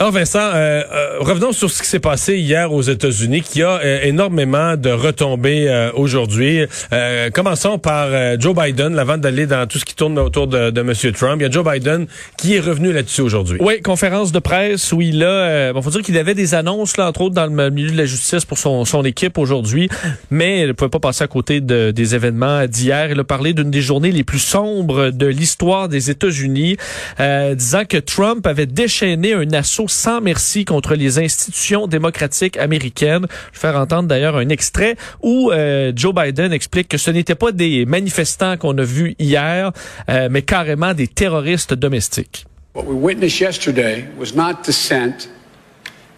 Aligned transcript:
Alors 0.00 0.12
Vincent, 0.12 0.38
euh, 0.38 0.82
euh, 0.90 1.16
revenons 1.18 1.52
sur 1.52 1.70
ce 1.70 1.82
qui 1.82 1.86
s'est 1.86 2.00
passé 2.00 2.38
hier 2.38 2.72
aux 2.72 2.80
États-Unis, 2.80 3.42
qui 3.42 3.62
a 3.62 3.80
euh, 3.84 4.00
énormément 4.02 4.74
de 4.78 4.88
retombées 4.88 5.68
euh, 5.68 5.92
aujourd'hui. 5.92 6.64
Commençons 7.34 7.78
par 7.78 8.08
Joe 8.40 8.56
Biden, 8.56 8.98
avant 8.98 9.18
d'aller 9.18 9.46
dans 9.46 9.66
tout 9.66 9.78
ce 9.78 9.84
qui 9.84 9.94
tourne 9.94 10.18
autour 10.18 10.46
de, 10.46 10.70
de 10.70 10.80
M. 10.80 10.94
Trump. 11.12 11.36
Il 11.40 11.42
y 11.42 11.46
a 11.46 11.50
Joe 11.50 11.70
Biden 11.70 12.06
qui 12.38 12.54
est 12.56 12.60
revenu 12.60 12.94
là-dessus 12.94 13.20
aujourd'hui. 13.20 13.58
Oui, 13.60 13.82
conférence 13.82 14.32
de 14.32 14.38
presse 14.38 14.90
où 14.92 15.02
il 15.02 15.22
a, 15.22 15.74
bon, 15.74 15.82
faut 15.82 15.90
dire 15.90 16.00
qu'il 16.00 16.16
avait 16.16 16.34
des 16.34 16.54
annonces 16.54 16.96
là, 16.96 17.06
entre 17.06 17.20
autres 17.20 17.34
dans 17.34 17.46
le 17.46 17.70
milieu 17.70 17.90
de 17.90 17.98
la 17.98 18.06
justice 18.06 18.46
pour 18.46 18.56
son, 18.56 18.86
son 18.86 19.04
équipe 19.04 19.36
aujourd'hui, 19.36 19.90
mais 20.30 20.62
il 20.62 20.68
ne 20.68 20.72
pouvait 20.72 20.88
pas 20.88 20.98
passer 20.98 21.24
à 21.24 21.28
côté 21.28 21.60
de, 21.60 21.90
des 21.90 22.14
événements 22.14 22.66
d'hier. 22.66 23.10
Il 23.10 23.20
a 23.20 23.24
parlé 23.24 23.52
d'une 23.52 23.70
des 23.70 23.82
journées 23.82 24.12
les 24.12 24.24
plus 24.24 24.38
sombres 24.38 25.10
de 25.10 25.26
l'histoire 25.26 25.90
des 25.90 26.08
États-Unis, 26.10 26.78
disant 27.18 27.84
que 27.86 27.98
Trump 27.98 28.46
avait 28.46 28.66
déchaîné 28.66 29.34
un 29.34 29.52
assaut 29.52 29.88
sans 29.90 30.20
merci 30.20 30.64
contre 30.64 30.94
les 30.94 31.18
institutions 31.18 31.86
démocratiques 31.86 32.56
américaines. 32.56 33.26
Je 33.52 33.58
vais 33.58 33.60
faire 33.60 33.76
entendre 33.76 34.08
d'ailleurs 34.08 34.36
un 34.36 34.48
extrait 34.48 34.96
où 35.22 35.50
euh, 35.50 35.92
Joe 35.94 36.14
Biden 36.14 36.52
explique 36.52 36.88
que 36.88 36.98
ce 36.98 37.10
n'étaient 37.10 37.34
pas 37.34 37.52
des 37.52 37.86
manifestants 37.86 38.56
qu'on 38.56 38.76
a 38.78 38.84
vus 38.84 39.14
hier, 39.18 39.72
euh, 40.08 40.28
mais 40.30 40.42
carrément 40.42 40.94
des 40.94 41.08
terroristes 41.08 41.74
domestiques. 41.74 42.46
What 42.74 42.86
we 42.86 42.94
witnessed 42.94 43.40
yesterday 43.40 44.06
was 44.16 44.34
not 44.34 44.62
dissent, 44.62 45.28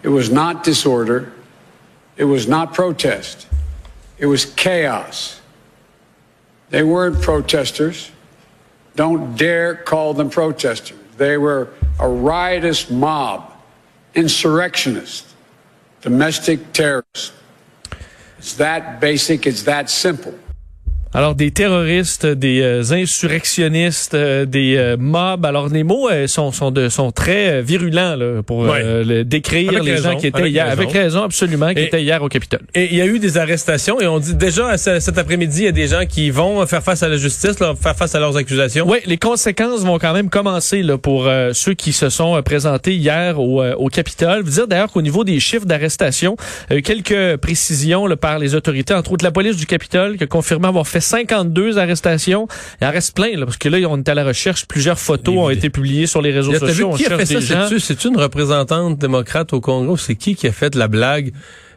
it 0.03 0.09
was 0.09 0.29
not 0.31 0.63
disorder, 0.63 1.31
it 2.17 2.25
was 2.25 2.47
not 2.47 2.73
protest, 2.73 3.47
it 4.19 4.27
was 4.27 4.45
chaos. 4.45 5.41
They 6.69 6.83
weren't 6.83 7.21
protesters. 7.21 8.11
Don't 8.95 9.35
dare 9.35 9.75
call 9.75 10.15
them 10.15 10.29
protesters. 10.29 10.97
They 11.17 11.37
were 11.37 11.69
a 11.99 12.07
riotous 12.07 12.89
mob, 12.89 13.52
insurrectionists, 14.15 15.33
domestic 16.01 16.73
terrorist. 16.73 17.33
It's 18.37 18.55
that 18.55 18.99
basic, 18.99 19.47
it's 19.47 19.63
that 19.63 19.89
simple. 19.89 20.37
Alors 21.15 21.35
des 21.35 21.51
terroristes, 21.51 22.25
des 22.25 22.61
euh, 22.61 22.81
insurrectionnistes, 22.91 24.13
euh, 24.13 24.45
des 24.45 24.75
euh, 24.77 24.97
mobs. 24.97 25.45
Alors 25.45 25.69
les 25.69 25.83
mots 25.83 26.09
euh, 26.09 26.27
sont 26.27 26.51
sont 26.51 26.71
de, 26.71 26.89
sont 26.89 27.11
très 27.11 27.59
euh, 27.59 27.61
virulents 27.61 28.15
là, 28.15 28.41
pour 28.43 28.59
Ouais. 28.59 29.03
le- 29.03 29.23
décrire 29.23 29.69
Avec 29.71 29.83
les 29.83 29.91
raison, 29.93 30.11
gens 30.11 30.17
qui 30.17 30.27
étaient 30.27 30.39
avec 30.39 30.51
hier 30.53 30.65
raison. 30.67 30.81
avec 30.81 30.91
raison 30.93 31.23
absolument 31.23 31.73
qui 31.73 31.81
Et- 31.81 31.85
étaient 31.85 32.01
hier 32.03 32.21
au 32.21 32.29
Capitole. 32.29 32.61
Et 32.75 32.89
il 32.91 32.97
y 32.97 33.01
a 33.01 33.05
eu 33.05 33.19
des 33.19 33.37
arrestations 33.37 33.99
et 34.01 34.07
on 34.07 34.19
dit 34.19 34.35
déjà 34.35 34.75
cet 34.77 35.17
après-midi, 35.17 35.59
il 35.61 35.65
y 35.65 35.67
a 35.67 35.71
des 35.71 35.87
gens 35.87 36.05
qui 36.07 36.29
vont 36.29 36.65
faire 36.65 36.81
face 36.83 37.03
à 37.03 37.07
la 37.09 37.17
justice, 37.17 37.59
là, 37.59 37.73
faire 37.79 37.95
face 37.95 38.15
à 38.15 38.19
leurs 38.19 38.35
accusations. 38.37 38.85
Oui, 38.89 38.99
les 39.05 39.17
conséquences 39.17 39.81
vont 39.81 39.99
quand 39.99 40.13
même 40.13 40.29
commencer 40.29 40.81
là, 40.81 40.97
pour 40.97 41.27
ceux 41.53 41.73
qui 41.73 41.93
se 41.93 42.09
sont 42.09 42.41
présentés 42.43 42.93
hier 42.95 43.39
au, 43.39 43.61
euh, 43.61 43.75
au 43.75 43.87
Capitole. 43.87 44.41
Vous 44.43 44.51
dire 44.51 44.67
d'ailleurs 44.67 44.91
qu'au 44.91 45.01
niveau 45.01 45.23
des 45.23 45.39
chiffres 45.39 45.65
d'arrestation, 45.65 46.35
euh, 46.71 46.81
quelques 46.81 47.37
précisions 47.37 48.07
là, 48.07 48.15
par 48.17 48.39
les 48.39 48.55
autorités, 48.55 48.93
entre 48.93 49.11
autres 49.11 49.23
la 49.25 49.31
police 49.31 49.57
du 49.57 49.65
Capitole 49.65 50.17
qui 50.17 50.23
a 50.23 50.27
confirmé 50.27 50.67
avoir 50.67 50.87
fait 50.87 51.01
52 51.03 51.77
arrestations. 51.77 52.47
Il 52.81 52.87
en 52.87 52.91
reste 52.91 53.15
plein 53.15 53.35
là, 53.37 53.45
parce 53.45 53.57
que 53.57 53.69
là, 53.69 53.77
on 53.89 53.97
est 53.97 54.09
à 54.09 54.15
la 54.15 54.23
recherche. 54.23 54.65
Plusieurs 54.65 54.99
photos 54.99 55.35
ont 55.37 55.49
été 55.49 55.69
publiées 55.69 56.07
sur 56.07 56.21
les 56.21 56.31
réseaux 56.31 56.51
vu 56.51 56.59
sociaux. 56.59 56.91
On 56.93 56.95
qui 56.95 57.05
a 57.05 57.17
fait 57.17 57.25
ça? 57.25 57.41
C'est-tu 57.41 57.79
c'est 57.79 58.05
une 58.05 58.17
représentante 58.17 58.97
démocrate 58.97 59.53
au 59.53 59.61
Congrès 59.61 59.83
c'est 59.97 60.15
qui 60.15 60.35
qui 60.35 60.47
a 60.47 60.51
fait 60.51 60.75
la 60.75 60.87
blague 60.87 61.33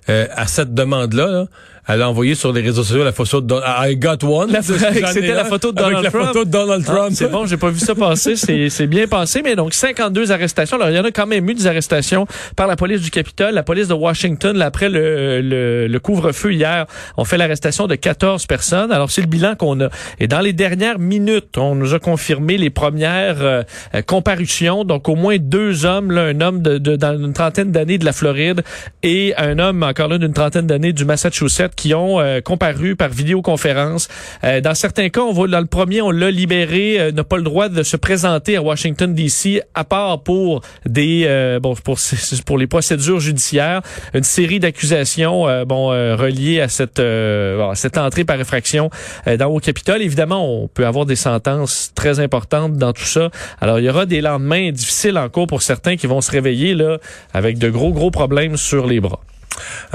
euh, 0.09 0.27
à 0.35 0.47
cette 0.47 0.75
demande-là? 0.75 1.27
là? 1.27 1.47
Elle 1.89 2.03
a 2.03 2.09
envoyé 2.11 2.35
sur 2.35 2.53
les 2.53 2.61
réseaux 2.63 2.83
sociaux 2.83 3.05
la 3.05 3.13
photo 3.13 3.41
de 3.41 3.47
Don- 3.47 3.61
I 3.65 3.97
got 3.97 4.25
one. 4.25 4.57
C'était 4.63 5.33
la 5.35 5.45
photo 5.45 5.71
de 5.73 5.81
avec 5.81 5.89
Donald 5.97 6.05
la 6.05 6.11
Trump. 6.11 6.27
photo 6.27 6.45
de 6.45 6.51
Donald 6.51 6.85
Ah, 6.89 6.93
Trump. 6.93 7.11
c'est 7.15 7.29
bon, 7.31 7.47
j'ai 7.47 7.57
pas 7.57 7.71
vu 7.71 7.79
ça 7.79 7.95
passer. 7.95 8.35
C'est 8.37 8.87
bien 8.89 9.07
passé, 9.07 9.43
mais 9.45 9.55
donc 9.55 9.73
52 9.73 10.33
arrestations. 10.33 10.77
Alors 10.77 10.91
il 10.91 10.97
y 10.97 10.99
en 10.99 11.05
a 11.05 11.11
quand 11.13 11.27
même 11.27 11.49
eu 11.49 11.55
des 11.55 11.67
arrestations 11.67 12.27
par 12.57 12.67
la 12.67 12.75
police 12.77 13.01
du 13.03 13.11
Capitole, 13.11 13.55
la 13.55 13.63
police 13.63 13.89
de 13.89 13.95
Washington. 13.95 14.57
Là, 14.57 14.67
après 14.67 14.89
le, 14.89 15.41
le, 15.41 15.87
le 15.87 16.01
couvre-feu 16.01 16.53
hier, 16.55 16.87
on 17.17 17.25
fait 17.25 17.37
l'arrestation 17.37 17.87
de 17.87 17.95
14 17.95 18.47
personnes. 18.47 18.91
Alors 18.91 19.11
c'est 19.11 19.21
le 19.23 19.29
bilan 19.29 19.55
qu'on 19.55 19.81
a. 19.81 19.89
Et 20.19 20.27
dans 20.27 20.41
les 20.41 20.53
dernières 20.53 20.99
minutes, 20.99 21.57
on 21.57 21.75
nous 21.77 21.95
a 21.95 21.99
confirmé 22.01 22.59
les 22.59 22.71
premières 22.71 23.43
euh, 23.43 23.63
euh, 23.95 24.03
comparutions. 24.03 24.83
Donc 24.85 25.09
au 25.09 25.15
moins 25.15 25.37
deux 25.39 25.85
hommes, 25.85 26.11
là, 26.11 26.23
un 26.23 26.41
homme 26.41 26.63
de, 26.63 26.79
de- 26.79 26.97
dans 26.97 27.17
une 27.17 27.33
trentaine 27.33 27.71
d'années 27.71 27.99
de 27.99 28.05
la 28.05 28.13
Floride 28.13 28.63
et 29.03 29.35
un 29.37 29.59
homme 29.61 29.83
encore 29.85 30.09
là 30.09 30.19
d'une 30.19 30.33
trentaine 30.33 30.67
d'années 30.67 30.93
du 30.93 31.05
Massachusetts 31.05 31.75
qui 31.77 31.95
ont 31.95 32.19
euh, 32.21 32.41
comparu 32.41 32.97
par 32.97 33.11
vidéoconférence. 33.11 34.09
Euh, 34.45 34.61
dans 34.61 34.75
certains 34.75 35.09
cas, 35.11 35.21
on 35.21 35.33
va 35.33 35.47
dans 35.47 35.61
le 35.61 35.67
premier, 35.67 36.03
on 36.03 36.11
l'a 36.11 36.31
libéré, 36.31 36.99
euh, 36.99 37.13
n'a 37.13 37.25
pas 37.25 37.37
le 37.37 37.43
droit 37.43 37.69
de 37.69 37.83
se 37.83 37.97
présenter 37.97 38.57
à 38.57 38.63
Washington 38.63 39.15
D.C. 39.15 39.63
à 39.75 39.85
part 39.85 40.23
pour 40.23 40.63
des 40.87 41.25
euh, 41.27 41.61
bon 41.61 41.75
pour 41.75 41.99
pour 42.47 42.59
les 42.59 42.67
procédures 42.67 43.21
judiciaires, 43.21 43.83
une 44.15 44.25
série 44.25 44.59
d'accusations 44.59 45.47
euh, 45.49 45.65
bon 45.65 45.87
reliées 45.87 46.61
à 46.61 46.69
cette 46.69 46.99
à 46.99 47.75
cette 47.75 47.99
entrée 47.99 48.25
par 48.25 48.41
effraction 48.41 48.91
dans 49.39 49.47
au 49.47 49.61
Capitole. 49.61 50.03
Évidemment, 50.03 50.63
on 50.63 50.69
peut 50.69 50.87
avoir 50.87 51.07
des 51.07 51.17
sentences 51.17 51.93
très 51.95 52.21
importantes 52.21 52.75
dans 52.75 52.93
tout 52.93 53.05
ça. 53.05 53.31
Alors, 53.61 53.79
il 53.79 53.85
y 53.85 53.91
aura 53.91 54.07
des 54.07 54.21
lendemains 54.21 54.71
difficiles 54.73 55.19
en 55.19 55.29
cours 55.29 55.47
pour 55.47 55.63
certains 55.63 55.97
qui 55.97 56.07
vont 56.07 56.21
se 56.21 56.31
réveiller 56.31 56.75
là 56.75 56.99
avec 57.35 57.59
de 57.59 57.69
gros 57.71 57.93
gros 57.93 58.11
problèmes 58.11 58.57
sur 58.57 58.87
les 58.87 59.01
bras. 59.01 59.21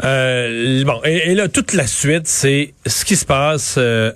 Euh, 0.04 0.84
bon, 0.84 1.02
et, 1.04 1.36
là, 1.36 1.48
toute 1.48 1.74
la 1.74 1.88
suite, 1.88 2.28
c'est 2.28 2.74
ce 2.86 3.06
qui 3.06 3.16
se 3.16 3.26
passe 3.26 3.76
euh, 3.78 4.12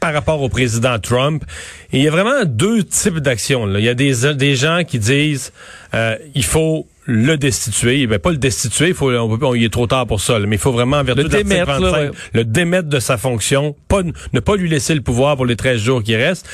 par 0.00 0.12
rapport 0.12 0.42
au 0.42 0.48
président 0.48 0.98
Trump. 0.98 1.44
Il 1.92 2.02
y 2.02 2.08
a 2.08 2.10
vraiment 2.10 2.44
deux 2.44 2.84
types 2.84 3.18
d'actions. 3.18 3.68
Il 3.76 3.84
y 3.84 3.88
a 3.88 3.94
des, 3.94 4.34
des 4.34 4.56
gens 4.56 4.82
qui 4.86 4.98
disent 4.98 5.52
euh, 5.94 6.16
il 6.34 6.44
faut 6.44 6.86
le 7.06 7.36
destituer. 7.36 8.06
Ben, 8.06 8.18
pas 8.18 8.30
le 8.30 8.38
destituer, 8.38 8.88
il 8.88 8.94
faut, 8.94 9.12
on, 9.12 9.28
peut 9.28 9.38
pas- 9.38 9.56
il 9.56 9.64
est 9.64 9.72
trop 9.72 9.86
tard 9.86 10.06
pour 10.06 10.20
ça, 10.20 10.38
là, 10.38 10.46
mais 10.46 10.56
il 10.56 10.60
faut 10.60 10.72
vraiment, 10.72 10.98
en 10.98 11.04
vertu 11.04 11.22
Le 11.22 11.28
de 11.28 11.36
démettre, 11.36 11.66
là, 11.66 11.78
25, 11.78 11.96
ouais. 11.98 12.10
le 12.32 12.44
démettre 12.44 12.88
de 12.88 12.98
sa 12.98 13.16
fonction, 13.18 13.76
pas, 13.88 14.02
ne 14.32 14.40
pas 14.40 14.56
lui 14.56 14.68
laisser 14.68 14.94
le 14.94 15.00
pouvoir 15.02 15.36
pour 15.36 15.46
les 15.46 15.56
13 15.56 15.80
jours 15.80 16.02
qui 16.02 16.16
restent. 16.16 16.46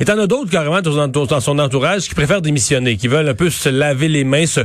Et 0.00 0.04
t'en 0.04 0.18
as 0.18 0.26
d'autres 0.26 0.50
carrément 0.50 0.80
dans, 0.80 1.08
dans 1.08 1.40
son 1.40 1.58
entourage 1.58 2.08
qui 2.08 2.14
préfèrent 2.14 2.42
démissionner, 2.42 2.96
qui 2.96 3.08
veulent 3.08 3.28
un 3.28 3.34
peu 3.34 3.50
se 3.50 3.68
laver 3.68 4.08
les 4.08 4.24
mains, 4.24 4.46
se, 4.46 4.60
je 4.60 4.64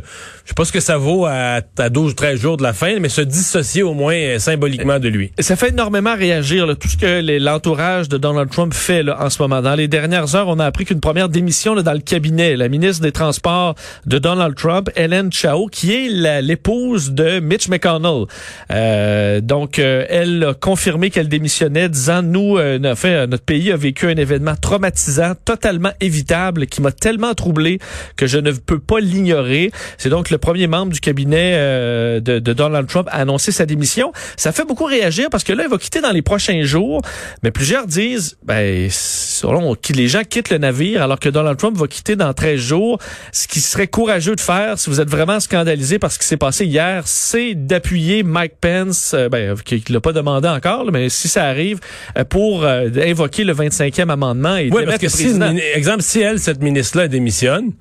sais 0.50 0.54
pas 0.56 0.66
ce 0.66 0.72
que 0.72 0.80
ça 0.80 0.98
vaut 0.98 1.26
à, 1.26 1.60
à 1.78 1.90
12 1.90 2.12
ou 2.12 2.16
13 2.16 2.40
jours 2.40 2.58
de 2.58 2.64
la 2.64 2.74
fin, 2.74 3.00
mais 3.00 3.10
se 3.10 3.22
dissocier 3.22 3.84
au 3.84 3.94
moins 3.94 4.16
euh, 4.16 4.40
symboliquement 4.40 5.00
de 5.00 5.10
lui. 5.10 5.32
Ça 5.40 5.56
fait 5.56 5.70
énormément 5.70 6.16
réagir 6.16 6.66
là, 6.66 6.76
tout 6.76 6.88
ce 6.88 6.98
que 6.98 7.40
l'entourage 7.40 8.08
de 8.10 8.18
Donald 8.18 8.50
Trump 8.50 8.74
fait 8.74 9.04
là, 9.04 9.22
en 9.22 9.30
ce 9.30 9.42
moment. 9.42 9.62
Dans 9.62 9.76
les 9.76 9.88
dernières 9.88 10.36
heures, 10.36 10.48
on 10.48 10.60
a 10.60 10.66
appris 10.66 10.86
qu'une 10.86 11.02
première 11.02 11.30
démission 11.30 11.74
là, 11.76 11.82
dans 11.84 11.94
le 11.94 12.00
cabinet, 12.00 12.56
la 12.56 12.70
ministre 12.70 13.04
des 13.04 13.12
Transports 13.12 13.76
de 14.06 14.20
Donald 14.20 14.56
Trump, 14.56 14.90
Helen 14.96 15.32
Chao, 15.34 15.66
qui 15.66 15.92
est 15.92 16.42
l'épouse 16.42 17.12
de 17.12 17.40
Mitch 17.40 17.68
McConnell. 17.68 18.26
Euh, 18.72 19.42
donc, 19.42 19.80
euh, 19.80 20.06
elle 20.08 20.44
a 20.44 20.54
confirmé 20.54 21.10
qu'elle 21.10 21.28
démissionnait, 21.28 21.90
disant 21.90 22.22
nous, 22.22 22.58
euh, 22.58 22.80
en 22.86 22.96
fait, 22.96 23.16
euh, 23.16 23.28
notre 23.28 23.44
pays 23.44 23.72
a 23.72 23.76
vécu 23.76 24.06
un 24.06 24.16
événement 24.16 24.54
traumatisant, 24.56 25.34
totalement 25.44 25.90
évitable, 26.00 26.68
qui 26.68 26.84
m'a 26.84 26.92
tellement 26.92 27.34
troublé 27.34 27.80
que 28.16 28.28
je 28.28 28.38
ne 28.38 28.52
peux 28.52 28.78
pas 28.78 29.00
l'ignorer. 29.00 29.72
C'est 29.98 30.10
donc 30.10 30.30
le 30.30 30.38
premier 30.38 30.68
membre 30.68 30.94
du 30.94 31.00
cabinet 31.00 31.54
euh, 31.56 32.20
de, 32.20 32.38
de 32.38 32.54
Donald 32.54 32.88
Trump 32.88 33.08
à 33.12 33.18
annoncer 33.18 33.52
sa 33.52 33.66
démission. 33.66 34.14
Ça 34.38 34.52
fait 34.52 34.66
beaucoup 34.66 34.86
réagir 34.86 35.30
parce 35.32 35.44
que 35.44 35.52
là, 35.52 35.64
il 35.66 35.70
va 35.70 35.80
quitter 35.80 36.00
dans 36.00 36.12
les 36.12 36.22
prochains 36.22 36.62
jours. 36.62 37.02
Mais 37.42 37.50
plusieurs 37.50 37.88
disent, 37.88 38.38
ben, 38.44 38.88
selon 38.92 39.74
qui 39.74 39.94
les 39.94 40.08
gens 40.08 40.22
quittent 40.30 40.52
le 40.52 40.60
navire 40.60 41.02
alors 41.02 41.20
que 41.20 41.30
Donald 41.30 41.58
Trump 41.58 41.76
va 41.76 41.88
quitter 41.88 42.16
dans 42.16 42.32
13 42.34 42.60
jours. 42.60 43.00
Ce 43.32 43.48
qui 43.48 43.62
serait 43.62 43.88
courageux 43.88 44.36
de 44.36 44.42
faire, 44.42 44.78
si 44.78 44.92
vous 44.92 45.02
êtes 45.02 45.10
vraiment 45.10 45.23
scandalisé 45.40 46.00
par 46.00 46.12
ce 46.12 46.20
qui 46.20 46.26
s'est 46.26 46.38
passé 46.38 46.66
hier, 46.66 47.04
c'est 47.06 47.54
d'appuyer 47.56 48.24
Mike 48.24 48.54
Pence, 48.60 49.14
euh, 49.14 49.30
ben, 49.30 49.56
qui 49.64 49.84
ne 49.90 49.94
l'a 49.94 50.02
pas 50.02 50.14
demandé 50.14 50.48
encore, 50.48 50.86
là, 50.86 50.92
mais 50.92 51.10
si 51.10 51.28
ça 51.28 51.46
arrive, 51.46 51.80
euh, 52.18 52.24
pour 52.24 52.64
euh, 52.64 52.90
invoquer 53.06 53.44
le 53.44 53.54
25e 53.54 54.10
amendement 54.10 54.58
et 54.58 54.70
Oui, 54.72 54.84
parce 54.86 54.98
que 54.98 55.06
le 55.06 55.10
si, 55.10 55.24
président. 55.24 55.56
exemple, 55.76 56.02
si 56.02 56.20
elle, 56.22 56.40
cette 56.40 56.62
ministre-là, 56.62 57.08
démissionne, 57.08 57.72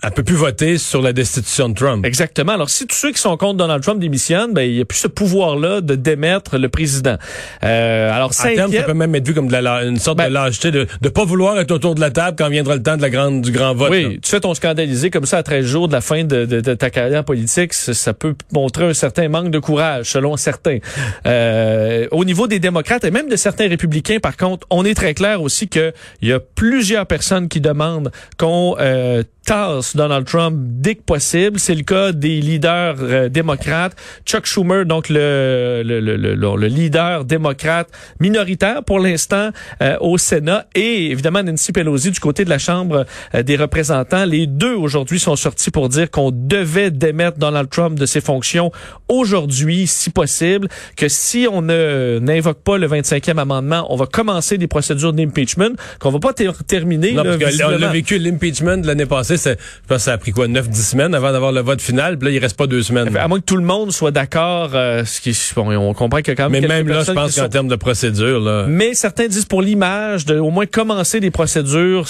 elle 0.00 0.12
peut 0.12 0.22
plus 0.22 0.36
voter 0.36 0.78
sur 0.78 1.02
la 1.02 1.12
destitution 1.12 1.68
de 1.68 1.74
Trump. 1.74 2.06
Exactement. 2.06 2.52
Alors, 2.52 2.70
si 2.70 2.86
tous 2.86 2.94
ceux 2.94 3.10
qui 3.10 3.20
sont 3.20 3.36
contre 3.36 3.56
Donald 3.56 3.82
Trump 3.82 3.98
démissionnent, 3.98 4.52
ben, 4.52 4.62
il 4.62 4.74
n'y 4.74 4.80
a 4.80 4.84
plus 4.84 4.98
ce 4.98 5.08
pouvoir-là 5.08 5.80
de 5.80 5.96
démettre 5.96 6.56
le 6.56 6.68
président. 6.68 7.16
Euh, 7.64 8.12
alors, 8.12 8.30
à 8.38 8.48
terme, 8.48 8.72
ça 8.72 8.82
peut 8.82 8.94
même 8.94 9.14
être 9.16 9.26
vu 9.26 9.34
comme 9.34 9.48
de 9.48 9.56
la, 9.56 9.82
une 9.82 9.96
sorte 9.96 10.18
de 10.18 10.24
ben, 10.24 10.32
lâcheté 10.32 10.70
de 10.70 10.86
ne 11.02 11.08
pas 11.08 11.24
vouloir 11.24 11.58
être 11.58 11.72
autour 11.72 11.96
de 11.96 12.00
la 12.00 12.10
table 12.10 12.36
quand 12.38 12.48
viendra 12.48 12.76
le 12.76 12.82
temps 12.82 12.96
de 12.96 13.02
la 13.02 13.10
grande, 13.10 13.40
du 13.40 13.50
grand 13.50 13.74
vote. 13.74 13.90
Oui, 13.90 14.20
tu 14.22 14.30
fais 14.30 14.40
ton 14.40 14.54
scandalisé 14.54 15.10
comme 15.10 15.26
ça 15.26 15.38
à 15.38 15.42
13 15.42 15.66
jours 15.66 15.88
de 15.88 15.92
la 15.92 16.00
fin 16.00 16.22
de, 16.22 16.44
de, 16.44 16.60
de 16.60 16.74
ta 16.74 16.90
carrière 16.90 17.24
politique, 17.24 17.74
ça 17.74 18.14
peut 18.14 18.36
montrer 18.52 18.84
un 18.84 18.94
certain 18.94 19.28
manque 19.28 19.50
de 19.50 19.58
courage, 19.58 20.10
selon 20.10 20.36
certains. 20.36 20.78
Euh, 21.26 22.06
au 22.12 22.24
niveau 22.24 22.46
des 22.46 22.60
démocrates 22.60 23.02
et 23.02 23.10
même 23.10 23.28
de 23.28 23.36
certains 23.36 23.68
républicains, 23.68 24.18
par 24.20 24.36
contre, 24.36 24.64
on 24.70 24.84
est 24.84 24.94
très 24.94 25.14
clair 25.14 25.42
aussi 25.42 25.66
qu'il 25.66 25.92
y 26.22 26.32
a 26.32 26.38
plusieurs 26.38 27.06
personnes 27.06 27.48
qui 27.48 27.60
demandent 27.60 28.12
qu'on 28.36 28.76
euh, 28.78 29.22
tasse 29.48 29.96
Donald 29.96 30.26
Trump 30.26 30.54
dès 30.58 30.94
que 30.96 31.02
possible. 31.02 31.58
C'est 31.58 31.74
le 31.74 31.82
cas 31.82 32.12
des 32.12 32.38
leaders 32.42 32.96
euh, 33.00 33.28
démocrates. 33.30 33.96
Chuck 34.26 34.44
Schumer, 34.44 34.84
donc 34.84 35.08
le, 35.08 35.82
le, 35.82 36.00
le, 36.00 36.34
le 36.34 36.66
leader 36.66 37.24
démocrate 37.24 37.88
minoritaire 38.20 38.84
pour 38.84 39.00
l'instant 39.00 39.48
euh, 39.82 39.96
au 40.02 40.18
Sénat, 40.18 40.66
et 40.74 41.10
évidemment 41.10 41.42
Nancy 41.42 41.72
Pelosi 41.72 42.10
du 42.10 42.20
côté 42.20 42.44
de 42.44 42.50
la 42.50 42.58
Chambre 42.58 43.06
euh, 43.34 43.42
des 43.42 43.56
représentants. 43.56 44.26
Les 44.26 44.46
deux 44.46 44.74
aujourd'hui 44.74 45.18
sont 45.18 45.34
sortis 45.34 45.70
pour 45.70 45.88
dire 45.88 46.10
qu'on 46.10 46.30
devait 46.30 46.90
démettre 46.90 47.38
Donald 47.38 47.70
Trump 47.70 47.98
de 47.98 48.04
ses 48.04 48.20
fonctions 48.20 48.70
aujourd'hui, 49.08 49.86
si 49.86 50.10
possible, 50.10 50.68
que 50.94 51.08
si 51.08 51.46
on 51.50 51.62
ne 51.62 52.18
n'invoque 52.20 52.62
pas 52.62 52.76
le 52.76 52.86
25e 52.86 53.38
amendement, 53.38 53.86
on 53.88 53.96
va 53.96 54.04
commencer 54.04 54.58
des 54.58 54.66
procédures 54.66 55.14
d'impeachment, 55.14 55.74
qu'on 56.00 56.10
va 56.10 56.18
pas 56.18 56.34
terminer. 56.66 57.12
Non, 57.12 57.24
parce 57.24 57.60
a 57.60 57.92
vécu 57.92 58.18
l'impeachment 58.18 58.82
l'année 58.84 59.06
passée 59.06 59.37
je 59.44 59.54
pense 59.86 59.98
que 59.98 60.02
ça 60.04 60.12
a 60.12 60.18
pris 60.18 60.32
quoi, 60.32 60.46
9-10 60.46 60.74
semaines 60.74 61.14
avant 61.14 61.32
d'avoir 61.32 61.52
le 61.52 61.60
vote 61.60 61.80
final? 61.80 62.18
Puis 62.18 62.28
là, 62.28 62.34
il 62.34 62.38
reste 62.38 62.56
pas 62.56 62.66
deux 62.66 62.82
semaines. 62.82 63.16
À 63.16 63.28
moins 63.28 63.40
que 63.40 63.44
tout 63.44 63.56
le 63.56 63.64
monde 63.64 63.92
soit 63.92 64.10
d'accord, 64.10 64.70
euh, 64.74 65.04
ce 65.04 65.20
qui, 65.20 65.36
bon, 65.54 65.74
on 65.76 65.94
comprend 65.94 66.22
que 66.22 66.32
quand 66.32 66.50
même. 66.50 66.62
Mais 66.62 66.68
même 66.68 66.88
là, 66.88 67.02
je 67.04 67.12
pense 67.12 67.36
qu'en 67.36 67.48
termes 67.48 67.68
de 67.68 67.76
procédure, 67.76 68.40
là. 68.40 68.66
Mais 68.68 68.94
certains 68.94 69.26
disent 69.26 69.44
pour 69.44 69.62
l'image, 69.62 70.26
de 70.26 70.38
au 70.38 70.50
moins 70.50 70.66
commencer 70.66 71.20
des 71.20 71.30
procédures, 71.30 72.06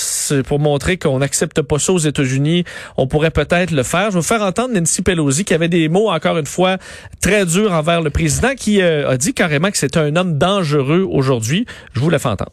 pour 0.46 0.58
montrer 0.58 0.96
qu'on 0.96 1.18
n'accepte 1.18 1.62
pas 1.62 1.78
ça 1.78 1.92
aux 1.92 1.98
États-Unis, 1.98 2.64
on 2.96 3.06
pourrait 3.06 3.30
peut-être 3.30 3.70
le 3.70 3.82
faire. 3.82 4.06
Je 4.06 4.14
vais 4.14 4.20
vous 4.20 4.22
faire 4.22 4.42
entendre 4.42 4.74
Nancy 4.74 5.02
Pelosi 5.02 5.44
qui 5.44 5.54
avait 5.54 5.68
des 5.68 5.88
mots 5.88 6.10
encore 6.10 6.38
une 6.38 6.46
fois 6.46 6.78
très 7.20 7.46
durs 7.46 7.72
envers 7.72 8.02
le 8.02 8.10
président, 8.10 8.54
qui 8.56 8.80
euh, 8.80 9.08
a 9.08 9.16
dit 9.16 9.34
carrément 9.34 9.70
que 9.70 9.78
c'est 9.78 9.96
un 9.96 10.16
homme 10.16 10.38
dangereux 10.38 11.06
aujourd'hui. 11.08 11.66
Je 11.92 12.00
vous 12.00 12.10
la 12.10 12.18
fais 12.18 12.28
entendre. 12.28 12.52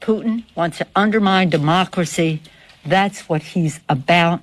Putin 0.00 0.42
wants 0.54 0.78
to 0.78 0.84
undermine 0.94 1.48
democracy. 1.48 2.40
That's 2.86 3.28
what 3.28 3.42
he's 3.42 3.80
about 3.88 4.40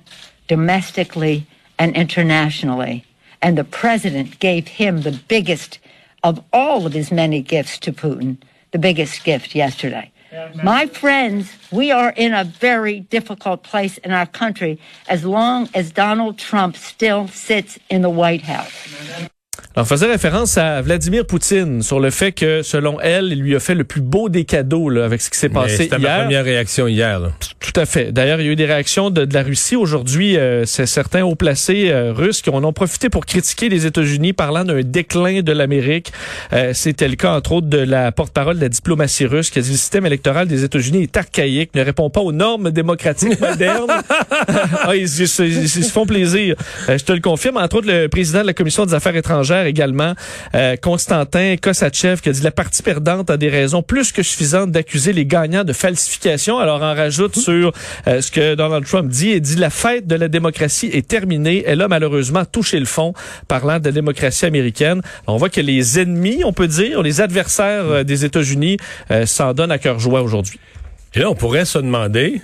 domestically 0.48 1.46
and 1.78 1.94
internationally. 1.96 3.04
And 3.40 3.58
the 3.58 3.64
president 3.64 4.38
gave 4.38 4.68
him 4.68 5.02
the 5.02 5.18
biggest 5.28 5.78
of 6.22 6.42
all 6.52 6.86
of 6.86 6.92
his 6.92 7.10
many 7.10 7.42
gifts 7.42 7.78
to 7.80 7.92
Putin, 7.92 8.38
the 8.70 8.78
biggest 8.78 9.24
gift 9.24 9.54
yesterday. 9.54 10.10
My 10.62 10.86
friends, 10.86 11.52
we 11.70 11.92
are 11.92 12.10
in 12.10 12.32
a 12.32 12.42
very 12.42 13.00
difficult 13.00 13.62
place 13.62 13.98
in 13.98 14.10
our 14.10 14.26
country 14.26 14.80
as 15.08 15.24
long 15.24 15.68
as 15.74 15.92
Donald 15.92 16.38
Trump 16.38 16.76
still 16.76 17.28
sits 17.28 17.78
in 17.88 18.02
the 18.02 18.10
White 18.10 18.42
House. 18.42 19.30
On 19.76 19.84
faisait 19.84 20.06
référence 20.06 20.56
à 20.56 20.80
Vladimir 20.82 21.26
Poutine 21.26 21.82
sur 21.82 21.98
le 21.98 22.10
fait 22.10 22.30
que, 22.30 22.62
selon 22.62 23.00
elle, 23.00 23.32
il 23.32 23.40
lui 23.40 23.56
a 23.56 23.60
fait 23.60 23.74
le 23.74 23.82
plus 23.82 24.02
beau 24.02 24.28
des 24.28 24.44
cadeaux 24.44 24.88
là, 24.88 25.04
avec 25.04 25.20
ce 25.20 25.30
qui 25.30 25.36
s'est 25.36 25.48
passé 25.48 25.74
hier. 25.74 25.82
C'était 25.82 25.98
ma 25.98 26.20
première 26.20 26.44
réaction 26.44 26.86
hier. 26.86 27.18
Là. 27.18 27.32
Tout 27.58 27.80
à 27.80 27.84
fait. 27.84 28.12
D'ailleurs, 28.12 28.40
il 28.40 28.46
y 28.46 28.48
a 28.50 28.52
eu 28.52 28.56
des 28.56 28.66
réactions 28.66 29.10
de, 29.10 29.26
la 29.32 29.42
Russie 29.42 29.74
aujourd'hui. 29.74 30.36
Euh, 30.36 30.64
c'est 30.64 30.86
certains 30.86 31.24
hauts 31.24 31.34
placés 31.34 31.88
euh, 31.88 32.12
russes 32.12 32.40
qui 32.40 32.50
en 32.50 32.62
ont 32.62 32.72
profité 32.72 33.08
pour 33.08 33.26
critiquer 33.26 33.68
les 33.68 33.84
États-Unis, 33.84 34.32
parlant 34.32 34.62
d'un 34.62 34.80
déclin 34.82 35.42
de 35.42 35.50
l'Amérique. 35.50 36.12
Euh, 36.52 36.70
C'était 36.72 37.08
le 37.08 37.16
cas, 37.16 37.32
entre 37.32 37.50
autres, 37.50 37.66
de 37.66 37.78
la 37.78 38.12
porte-parole 38.12 38.56
de 38.56 38.60
la 38.60 38.68
diplomatie 38.68 39.26
russe, 39.26 39.50
qui 39.50 39.58
a 39.58 39.62
dit 39.62 39.72
le 39.72 39.76
système 39.76 40.06
électoral 40.06 40.46
des 40.46 40.62
États-Unis 40.62 41.02
est 41.02 41.16
archaïque, 41.16 41.74
ne 41.74 41.82
répond 41.82 42.10
pas 42.10 42.20
aux 42.20 42.30
normes 42.30 42.70
démocratiques 42.70 43.40
modernes. 43.40 43.90
ah, 44.84 44.94
ils, 44.94 45.02
ils, 45.02 45.08
se 45.28 45.90
font 45.90 46.06
plaisir. 46.06 46.54
Je 46.86 47.02
te 47.02 47.12
le 47.12 47.20
confirme. 47.20 47.56
Entre 47.56 47.78
autres, 47.78 47.88
le 47.88 48.06
président 48.06 48.42
de 48.42 48.46
la 48.46 48.54
Commission 48.54 48.86
des 48.86 48.94
affaires 48.94 49.16
étrangères 49.16 49.63
également. 49.64 50.14
Euh, 50.54 50.76
Constantin 50.76 51.56
Kosachev 51.60 52.20
qui 52.20 52.28
a 52.28 52.32
dit 52.32 52.42
la 52.42 52.50
partie 52.50 52.82
perdante 52.82 53.30
a 53.30 53.36
des 53.36 53.48
raisons 53.48 53.82
plus 53.82 54.12
que 54.12 54.22
suffisantes 54.22 54.70
d'accuser 54.70 55.12
les 55.12 55.26
gagnants 55.26 55.64
de 55.64 55.72
falsification. 55.72 56.58
Alors 56.58 56.80
on 56.82 56.94
rajoute 56.94 57.36
sur 57.36 57.72
euh, 58.06 58.20
ce 58.20 58.30
que 58.30 58.54
Donald 58.54 58.86
Trump 58.86 59.08
dit 59.08 59.30
et 59.30 59.40
dit 59.40 59.56
la 59.56 59.70
fête 59.70 60.06
de 60.06 60.14
la 60.14 60.28
démocratie 60.28 60.90
est 60.92 61.06
terminée. 61.06 61.64
Elle 61.66 61.82
a 61.82 61.88
malheureusement 61.88 62.44
touché 62.44 62.78
le 62.78 62.86
fond 62.86 63.14
parlant 63.48 63.78
de 63.78 63.84
la 63.84 63.92
démocratie 63.92 64.46
américaine. 64.46 65.00
On 65.26 65.36
voit 65.36 65.50
que 65.50 65.60
les 65.60 65.98
ennemis, 66.00 66.42
on 66.44 66.52
peut 66.52 66.68
dire, 66.68 67.02
les 67.02 67.20
adversaires 67.20 67.84
euh, 67.84 68.04
des 68.04 68.24
États-Unis 68.24 68.76
s'en 69.26 69.54
donnent 69.54 69.72
à 69.72 69.78
cœur 69.78 69.98
joie 69.98 70.22
aujourd'hui. 70.22 70.58
Et 71.14 71.20
là, 71.20 71.30
on 71.30 71.34
pourrait 71.34 71.64
se 71.64 71.78
demander, 71.78 72.42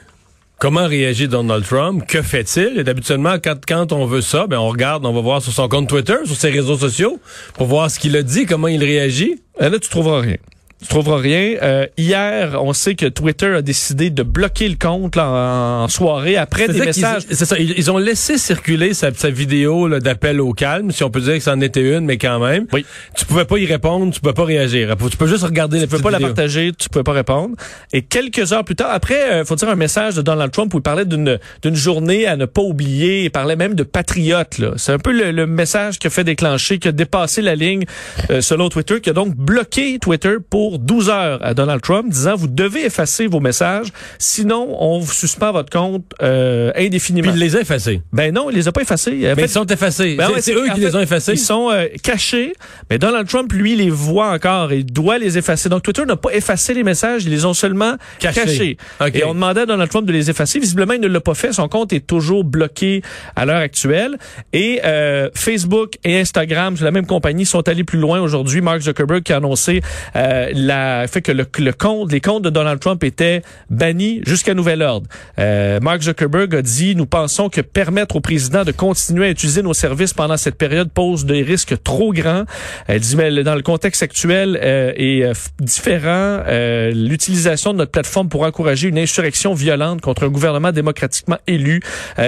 Comment 0.61 0.87
réagit 0.87 1.27
Donald 1.27 1.65
Trump? 1.65 2.05
Que 2.07 2.21
fait-il? 2.21 2.79
Et 2.79 2.85
d'habituellement, 2.85 3.37
quand, 3.43 3.65
quand 3.67 3.93
on 3.93 4.05
veut 4.05 4.21
ça, 4.21 4.47
ben 4.47 4.59
on 4.59 4.69
regarde, 4.69 5.07
on 5.07 5.13
va 5.15 5.23
voir 5.23 5.41
sur 5.41 5.55
son 5.55 5.69
compte 5.69 5.89
Twitter, 5.89 6.17
sur 6.27 6.37
ses 6.37 6.51
réseaux 6.51 6.77
sociaux, 6.77 7.19
pour 7.55 7.67
voir 7.67 7.91
ce 7.91 7.99
qu'il 7.99 8.15
a 8.15 8.23
dit, 8.23 8.45
comment 8.45 8.69
il 8.69 8.85
réagit. 8.85 9.41
Et 9.59 9.71
là, 9.71 9.79
tu 9.79 9.89
trouveras 9.89 10.21
rien. 10.21 10.37
Tu 10.83 10.89
trouveras 10.89 11.19
rien. 11.19 11.57
Euh, 11.63 11.87
hier, 11.99 12.59
on 12.63 12.73
sait 12.73 12.95
que 12.95 13.07
Twitter 13.07 13.55
a 13.55 13.63
décidé 13.63 14.09
de 14.09 14.23
bloquer 14.23 14.69
le 14.69 14.77
compte 14.77 15.19
en, 15.19 15.89
soirée 15.89 16.37
après 16.37 16.69
des 16.69 16.81
messages. 16.81 17.23
C'est 17.31 17.45
ça. 17.45 17.59
Ils, 17.59 17.91
ont 17.91 17.99
laissé 17.99 18.39
circuler 18.39 18.95
sa, 18.95 19.11
vidéo 19.31 19.89
d'appel 20.01 20.41
au 20.41 20.53
calme, 20.53 20.91
si 20.91 21.05
on 21.05 21.11
peut 21.11 21.21
dire 21.21 21.35
que 21.35 21.41
c'en 21.41 21.61
était 21.61 21.83
une, 21.83 22.07
mais 22.07 22.17
quand 22.17 22.39
même. 22.39 22.67
Oui. 22.73 22.87
Tu 23.15 23.27
pouvais 23.27 23.45
pas 23.45 23.59
y 23.59 23.67
répondre, 23.67 24.13
tu 24.13 24.21
pouvais 24.21 24.33
pas 24.33 24.45
réagir. 24.45 24.97
Tu 25.11 25.17
peux 25.17 25.27
juste 25.27 25.45
regarder. 25.45 25.81
Tu 25.81 25.87
peux 25.87 25.99
pas 25.99 26.11
la 26.11 26.21
partager, 26.21 26.73
tu 26.77 26.89
peux 26.89 27.03
pas 27.03 27.13
répondre. 27.13 27.57
Et 27.93 28.01
quelques 28.01 28.53
heures 28.53 28.65
plus 28.65 28.77
tard, 28.77 28.91
après, 28.91 29.33
euh, 29.33 29.45
faut 29.45 29.57
dire 29.57 29.69
un 29.69 29.77
message 29.77 30.15
de 30.15 30.23
Donald 30.23 30.51
Trump 30.51 30.73
où 30.73 30.79
il 30.79 30.83
parlait 30.83 31.05
d'une 31.05 31.39
d'une 31.63 31.77
journée 31.77 32.27
à 32.27 32.37
ne 32.37 32.47
pas 32.47 32.63
oublier. 32.63 33.25
Il 33.25 33.31
parlait 33.31 33.57
même 33.57 33.75
de 33.75 33.83
patriote. 33.83 34.61
C'est 34.77 34.93
un 34.93 34.99
peu 34.99 35.13
le, 35.13 35.47
message 35.47 35.99
qui 35.99 36.07
a 36.07 36.11
fait 36.11 36.25
déclencher, 36.25 36.79
qui 36.79 36.89
a 36.89 36.93
dépassé 36.93 37.43
la 37.43 37.55
ligne 37.55 37.85
euh, 38.31 38.41
selon 38.41 38.69
Twitter, 38.69 39.01
qui 39.01 39.11
a 39.11 39.13
donc 39.13 39.35
bloqué 39.35 39.99
Twitter 39.99 40.37
pour 40.49 40.70
12 40.79 41.11
heures 41.11 41.39
à 41.43 41.55
Donald 41.55 41.81
Trump 41.83 42.09
disant 42.09 42.37
vous 42.37 42.49
devez 42.49 42.85
effacer 42.87 43.27
vos 43.27 43.41
messages, 43.41 43.89
sinon 44.19 44.77
on 44.79 44.99
vous 44.99 45.13
suspend 45.13 45.53
votre 45.53 45.71
compte 45.71 46.05
euh, 46.23 46.73
indéfiniment. 46.77 47.29
Puis 47.29 47.39
il 47.39 47.41
les 47.41 47.57
a 47.57 47.61
effacés. 47.61 48.03
Ben 48.13 48.33
non, 48.35 48.51
il 48.51 48.57
les 48.57 48.69
a 48.69 48.73
pas 48.73 48.83
effacés. 48.83 49.33
Mais 49.37 49.43
ils 49.43 49.49
sont 49.49 49.67
effacés. 49.67 50.17
Ben 50.17 50.31
c'est 50.41 50.55
eux 50.55 50.67
qui 50.75 50.81
les 50.81 50.95
ont 50.95 51.01
effacés. 51.01 51.33
Ils 51.33 51.39
sont 51.39 51.71
euh, 51.71 51.87
cachés, 52.03 52.53
mais 52.91 52.99
Donald 52.99 53.29
Trump 53.29 53.53
lui 53.53 53.77
les 53.77 53.91
voit 53.91 54.33
encore 54.33 54.73
et 54.73 54.83
doit 54.83 55.19
les 55.19 55.39
effacer. 55.39 55.69
Donc 55.69 55.83
Twitter 55.83 56.05
n'a 56.05 56.17
pas 56.17 56.33
effacé 56.33 56.75
les 56.75 56.83
messages, 56.83 57.25
ils 57.25 57.31
les 57.31 57.45
ont 57.45 57.55
seulement 57.55 57.97
cachés. 58.19 58.77
Et 59.15 59.25
on 59.25 59.35
demandait 59.35 59.63
à 59.63 59.67
Donald 59.67 59.91
Trump 59.91 60.07
de 60.07 60.13
les 60.13 60.31
effacer. 60.31 60.59
Visiblement, 60.59 60.95
il 60.95 61.01
ne 61.01 61.09
l'a 61.09 61.21
pas 61.21 61.35
fait. 61.35 61.53
Son 61.53 61.69
compte 61.69 61.93
est 61.93 62.07
toujours 62.07 62.45
bloqué 62.45 63.03
à 63.37 63.45
l'heure 63.45 63.61
actuelle. 63.61 64.19
Et 64.53 64.81
euh, 64.85 65.29
Facebook 65.35 65.95
et 66.05 66.19
Instagram, 66.19 66.77
la 66.81 66.91
même 66.91 67.07
compagnie, 67.07 67.47
sont 67.47 67.67
allés 67.69 67.85
plus 67.85 67.99
loin 67.99 68.21
aujourd'hui. 68.21 68.61
Mark 68.61 68.81
Zuckerberg 68.81 69.23
qui 69.23 69.33
a 69.33 69.37
annoncé 69.37 69.83
euh, 70.17 70.51
la 70.67 71.07
fait 71.09 71.23
que 71.23 71.33
le, 71.33 71.73
compte, 71.73 72.13
les 72.13 72.21
comptes 72.21 72.43
de 72.43 72.51
Donald 72.51 72.81
Trump 72.81 73.03
étaient 73.05 73.43
bannis 73.69 74.21
jusqu'à 74.25 74.55
nouvel 74.55 74.83
ordre. 74.83 75.07
Euh, 75.39 75.81
Mark 75.81 76.03
Zuckerberg 76.03 76.55
a 76.55 76.63
dit 76.63 76.95
nous 76.95 77.07
pensons 77.07 77.49
que 77.49 77.61
permettre 77.61 78.17
au 78.17 78.21
président 78.21 78.65
de 78.65 78.73
continuer 78.73 79.27
à 79.27 79.31
utiliser 79.31 79.63
nos 79.63 79.75
services 79.75 80.15
pendant 80.15 80.37
cette 80.37 80.57
période 80.57 80.91
pose 80.91 81.25
des 81.25 81.43
risques 81.43 81.83
trop 81.83 82.13
grands. 82.13 82.45
Elle 82.87 83.01
dit 83.01 83.17
mais 83.17 83.43
dans 83.43 83.55
le 83.55 83.63
contexte 83.63 84.03
actuel 84.03 84.59
euh, 84.63 84.93
est 84.97 85.23
euh, 85.23 85.33
différent. 85.61 86.43
Euh, 86.47 86.91
l'utilisation 86.93 87.73
de 87.73 87.79
notre 87.79 87.91
plateforme 87.91 88.29
pour 88.29 88.43
encourager 88.43 88.89
une 88.89 88.99
insurrection 88.99 89.55
violente 89.55 90.01
contre 90.01 90.25
un 90.25 90.29
gouvernement 90.29 90.73
démocratiquement 90.73 91.39
élu 91.47 91.81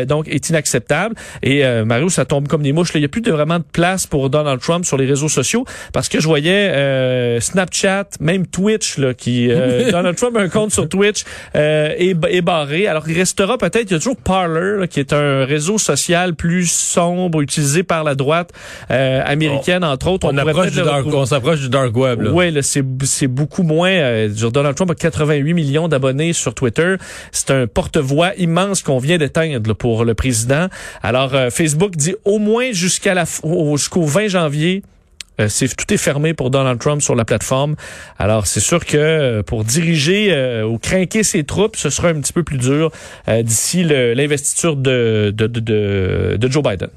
donc 0.06 0.28
est 0.28 0.48
inacceptable. 0.48 1.14
Et 1.42 1.64
Mario, 1.84 2.08
ça 2.08 2.24
tombe 2.24 2.48
comme 2.48 2.62
des 2.62 2.72
mouches. 2.72 2.90
Il 2.94 3.00
n'y 3.00 3.04
a 3.04 3.08
plus 3.08 3.20
de 3.20 3.30
vraiment 3.30 3.58
de 3.58 3.64
place 3.64 4.06
pour 4.06 4.30
Donald 4.30 4.60
Trump 4.60 4.84
sur 4.84 4.96
les 4.96 5.06
réseaux 5.06 5.28
sociaux 5.28 5.64
parce 5.92 6.08
que 6.08 6.20
je 6.20 6.26
voyais 6.26 7.40
Snapchat, 7.40 8.06
même 8.22 8.46
Twitch, 8.46 8.98
là, 8.98 9.14
qui 9.14 9.50
euh, 9.50 9.90
Donald 9.92 10.16
Trump 10.16 10.36
a 10.36 10.40
un 10.40 10.48
compte 10.48 10.72
sur 10.72 10.88
Twitch 10.88 11.24
euh, 11.54 11.92
est, 11.98 12.42
barré. 12.42 12.86
Alors 12.86 13.04
il 13.08 13.16
restera 13.16 13.58
peut-être, 13.58 13.90
il 13.90 13.92
y 13.92 13.94
a 13.94 13.98
toujours 13.98 14.16
Parler, 14.16 14.86
qui 14.88 15.00
est 15.00 15.12
un 15.12 15.44
réseau 15.44 15.78
social 15.78 16.34
plus 16.34 16.70
sombre 16.70 17.40
utilisé 17.40 17.82
par 17.82 18.04
la 18.04 18.14
droite 18.14 18.52
euh, 18.90 19.20
américaine, 19.24 19.84
entre 19.84 20.08
autres. 20.08 20.28
On, 20.30 20.36
approche 20.36 20.70
du 20.70 20.82
dark, 20.82 21.06
on 21.06 21.26
s'approche 21.26 21.60
du 21.60 21.68
dark 21.68 21.94
web. 21.96 22.28
Oui, 22.32 22.56
c'est 22.62 23.26
beaucoup 23.26 23.62
moins. 23.62 23.90
Euh, 23.90 24.28
Donald 24.28 24.76
Trump 24.76 24.90
a 24.90 24.94
88 24.94 25.54
millions 25.54 25.88
d'abonnés 25.88 26.32
sur 26.32 26.54
Twitter. 26.54 26.96
C'est 27.32 27.50
un 27.50 27.66
porte-voix 27.66 28.34
immense 28.36 28.82
qu'on 28.82 28.98
vient 28.98 29.18
d'éteindre 29.18 29.74
pour 29.74 30.04
le 30.04 30.14
président. 30.14 30.68
Alors 31.02 31.32
Facebook 31.50 31.96
dit 31.96 32.14
au 32.24 32.38
moins 32.38 32.72
jusqu'à 32.72 33.14
la 33.14 33.24
jusqu'au 33.24 34.04
20 34.04 34.28
janvier 34.28 34.82
Euh, 35.40 35.48
c'est 35.48 35.74
tout 35.74 35.92
est 35.92 35.98
fermé 35.98 36.34
pour 36.34 36.50
Donald 36.50 36.78
Trump 36.78 37.02
sur 37.02 37.14
la 37.14 37.24
plateforme. 37.24 37.76
Alors 38.18 38.46
c'est 38.46 38.60
sûr 38.60 38.84
que 38.84 38.96
euh, 38.96 39.42
pour 39.42 39.64
diriger 39.64 40.32
euh, 40.32 40.64
ou 40.64 40.78
craquer 40.78 41.22
ses 41.22 41.44
troupes, 41.44 41.76
ce 41.76 41.90
sera 41.90 42.08
un 42.08 42.20
petit 42.20 42.32
peu 42.32 42.42
plus 42.42 42.58
dur 42.58 42.90
d'ici 43.42 43.84
l'investiture 43.84 44.76
de, 44.76 45.32
de, 45.34 45.46
de, 45.46 46.36
de 46.38 46.50
Joe 46.50 46.62
Biden. 46.62 46.88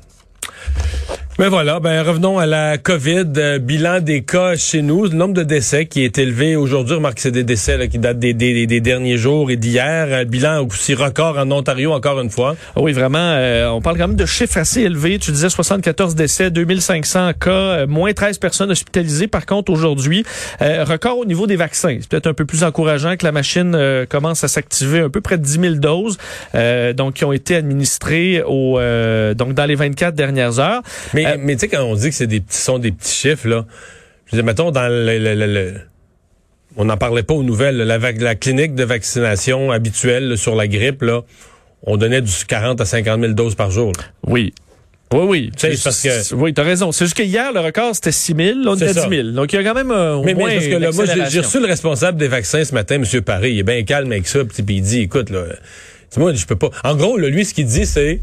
Mais 1.38 1.50
voilà, 1.50 1.82
ben 1.82 2.01
revenons 2.01 2.39
à 2.39 2.46
la 2.46 2.77
COVID. 2.77 3.25
Euh, 3.36 3.60
bilan 3.60 4.00
des 4.00 4.24
cas 4.24 4.56
chez 4.56 4.82
nous, 4.82 5.04
le 5.04 5.10
nombre 5.10 5.34
de 5.34 5.44
décès 5.44 5.86
qui 5.86 6.06
est 6.06 6.18
élevé 6.18 6.56
aujourd'hui. 6.56 6.96
Remarque 6.96 7.15
que 7.15 7.22
c'est 7.22 7.32
des 7.32 7.44
décès 7.44 7.75
là, 7.75 7.88
qui 7.88 8.00
datent 8.00 8.20
des, 8.20 8.34
des, 8.34 8.65
des, 8.65 8.80
derniers 8.80 9.18
jours 9.18 9.51
et 9.51 9.58
d'hier. 9.58 10.08
Euh, 10.12 10.24
bilan 10.24 10.65
aussi 10.65 10.94
record 10.94 11.38
en 11.38 11.51
Ontario 11.51 11.92
encore 11.92 12.22
une 12.22 12.30
fois. 12.30 12.56
Ah 12.77 12.80
oui, 12.80 12.94
vraiment. 12.94 13.18
Euh, 13.20 13.68
on 13.68 13.82
parle 13.82 13.98
quand 13.98 14.08
même 14.08 14.15
de 14.15 14.25
chiffres 14.25 14.58
assez 14.58 14.84
élevés. 14.84 15.20
Tu 15.20 15.32
disais 15.32 15.50
74 15.50 16.15
décès, 16.15 16.51
2500 16.51 17.34
cas, 17.34 17.86
moins 17.86 18.13
13 18.13 18.38
personnes 18.38 18.72
hospitalisées. 18.72 19.27
Par 19.27 19.46
contre, 19.46 19.74
aujourd'hui, 19.74 20.24
record 20.62 21.18
au 21.18 21.25
niveau 21.25 21.48
des 21.48 21.58
vaccins. 21.58 21.98
C'est 22.00 22.08
peut-être 22.08 22.27
un 22.27 22.34
peu 22.34 22.46
plus 22.46 22.63
encourageant 22.63 23.18
que 23.18 23.25
la 23.25 23.34
machine 23.34 23.77
commence 24.08 24.46
à 24.46 24.48
s'activer. 24.48 25.01
Un 25.01 25.10
peu 25.10 25.20
près 25.20 25.38
de 25.38 25.44
10 25.44 25.60
000 25.60 25.74
doses, 25.75 26.18
donc 26.96 27.15
qui 27.15 27.25
ont 27.25 27.34
été 27.34 27.58
administrées 27.58 28.42
au 28.48 28.80
donc 29.36 29.54
dans 29.54 29.65
les 29.65 29.75
24 29.75 30.15
dernières 30.15 30.60
heures. 30.60 30.82
Mais 31.13 31.25
euh, 31.25 31.38
mais, 31.39 31.55
tu 31.55 31.62
sais, 31.62 31.67
quand 31.67 31.84
on 31.84 31.96
dit 31.96 32.10
que 32.10 32.15
c'est 32.15 32.27
des 32.27 32.41
petits, 32.41 32.58
sont 32.58 32.79
des 32.79 32.91
petits 32.91 33.13
chiffres, 33.13 33.48
là, 33.48 33.65
je 34.32 34.36
veux 34.36 34.44
mettons, 34.44 34.72
dans 34.72 34.88
le, 34.89 35.74
on 36.77 36.86
n'en 36.86 36.98
parlait 36.98 37.24
pas 37.24 37.34
aux 37.34 37.44
nouvelles, 37.44 37.77
la, 37.77 37.98
la, 37.98 38.36
clinique 38.36 38.75
de 38.75 38.84
vaccination 38.84 39.72
habituelle 39.72 40.38
sur 40.38 40.55
la 40.55 40.67
grippe, 40.67 41.01
là, 41.01 41.22
on 41.84 41.98
donnait 41.98 42.22
du 42.22 42.32
40 42.48 42.82
à 42.82 42.86
50 42.86 43.22
000 43.22 43.34
doses 43.34 43.55
par 43.55 43.72
jour. 43.72 43.91
Oui. 44.27 44.53
Oui, 45.13 45.25
oui. 45.27 45.51
Parce 45.84 46.01
que... 46.01 46.34
Oui, 46.34 46.53
t'as 46.53 46.63
raison. 46.63 46.91
C'est 46.91 47.05
juste 47.05 47.15
qu'hier, 47.15 47.53
le 47.53 47.60
record, 47.60 47.94
c'était 47.94 48.12
6 48.12 48.36
000. 48.36 48.60
Là, 48.60 48.72
on 48.72 48.75
était 48.75 48.94
10 48.94 48.94
000. 48.94 49.29
Donc, 49.32 49.53
il 49.53 49.55
y 49.55 49.60
a 49.60 49.63
quand 49.63 49.75
même 49.75 49.91
euh, 49.91 50.22
mais, 50.24 50.34
moins 50.34 50.51
parce 50.51 50.65
que 50.65 50.75
là, 50.75 50.91
moi, 50.91 51.05
j'ai 51.05 51.39
reçu 51.39 51.60
le 51.60 51.67
responsable 51.67 52.17
des 52.17 52.27
vaccins 52.27 52.63
ce 52.63 52.74
matin, 52.74 52.96
M. 52.96 53.22
Paris. 53.22 53.51
Il 53.53 53.60
est 53.60 53.63
bien 53.63 53.84
calme 53.84 54.12
avec 54.12 54.27
ça. 54.27 54.44
Puis 54.44 54.63
il 54.67 54.82
dit, 54.82 55.01
écoute, 55.01 55.29
là, 55.29 55.44
moi, 56.17 56.34
je 56.34 56.46
peux 56.46 56.55
pas. 56.55 56.70
En 56.84 56.96
gros, 56.96 57.17
lui, 57.17 57.46
ce 57.46 57.53
qu'il 57.53 57.67
dit, 57.67 57.86
c'est 57.86 58.20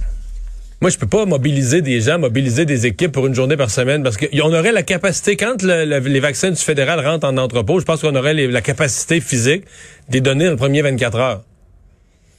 moi, 0.82 0.90
je 0.90 0.98
peux 0.98 1.06
pas 1.06 1.26
mobiliser 1.26 1.80
des 1.80 2.00
gens, 2.00 2.18
mobiliser 2.18 2.64
des 2.64 2.86
équipes 2.86 3.12
pour 3.12 3.28
une 3.28 3.36
journée 3.36 3.56
par 3.56 3.70
semaine 3.70 4.02
parce 4.02 4.16
qu'on 4.16 4.52
aurait 4.52 4.72
la 4.72 4.82
capacité, 4.82 5.36
quand 5.36 5.62
les 5.62 6.20
vaccins 6.20 6.50
du 6.50 6.56
fédéral 6.56 6.98
rentrent 7.06 7.28
en 7.28 7.36
entrepôt, 7.36 7.78
je 7.78 7.84
pense 7.84 8.00
qu'on 8.00 8.16
aurait 8.16 8.34
la 8.34 8.60
capacité 8.62 9.20
physique 9.20 9.62
de 10.08 10.14
les 10.14 10.20
donner 10.20 10.46
dans 10.46 10.50
le 10.50 10.56
premier 10.56 10.82
24 10.82 11.18
heures. 11.18 11.42